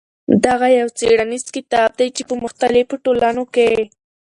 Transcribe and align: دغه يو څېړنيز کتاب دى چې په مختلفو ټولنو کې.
دغه 0.45 0.67
يو 0.79 0.87
څېړنيز 0.97 1.45
کتاب 1.55 1.89
دى 1.99 2.07
چې 2.15 2.21
په 2.29 2.35
مختلفو 2.43 2.95
ټولنو 3.05 3.43
کې. 3.55 3.69